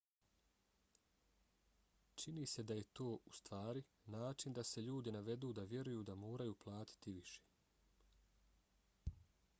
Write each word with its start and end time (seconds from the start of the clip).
čini 2.23 2.45
se 2.53 2.63
da 2.71 2.77
je 2.79 2.87
to 2.99 3.05
ustvari 3.33 3.83
način 4.17 4.57
da 4.61 4.65
se 4.71 4.85
ljudi 4.89 5.15
navedu 5.19 5.53
da 5.61 5.67
vjeruju 5.77 6.03
da 6.11 6.19
moraju 6.25 6.57
više 6.59 6.67
platiti 6.67 7.17